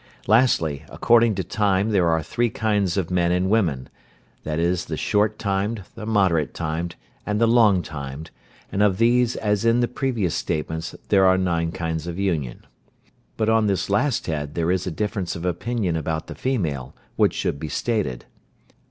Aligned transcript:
Lastly, 0.25 0.83
according 0.89 1.35
to 1.35 1.43
time 1.43 1.91
there 1.91 2.09
are 2.09 2.23
three 2.23 2.49
kinds 2.49 2.97
of 2.97 3.11
men 3.11 3.31
and 3.31 3.51
women, 3.51 3.87
viz., 4.43 4.85
the 4.85 4.97
short 4.97 5.37
timed, 5.37 5.83
the 5.93 6.07
moderate 6.07 6.55
timed, 6.55 6.95
and 7.23 7.39
the 7.39 7.45
long 7.47 7.83
timed, 7.83 8.31
and 8.71 8.81
of 8.81 8.97
these 8.97 9.35
as 9.35 9.63
in 9.63 9.79
the 9.79 9.87
previous 9.87 10.33
statements, 10.33 10.95
there 11.09 11.27
are 11.27 11.37
nine 11.37 11.71
kinds 11.71 12.07
of 12.07 12.17
union. 12.17 12.65
But 13.37 13.49
on 13.49 13.67
this 13.67 13.91
last 13.91 14.25
head 14.25 14.55
there 14.55 14.71
is 14.71 14.87
a 14.87 14.91
difference 14.91 15.35
of 15.35 15.45
opinion 15.45 15.95
about 15.95 16.25
the 16.25 16.33
female, 16.33 16.95
which 17.15 17.35
should 17.35 17.59
be 17.59 17.69
stated. 17.69 18.25